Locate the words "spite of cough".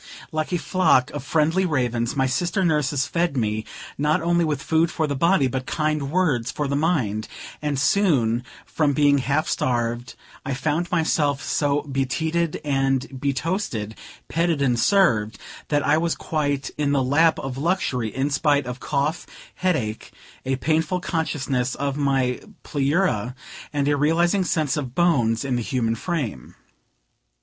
18.31-19.27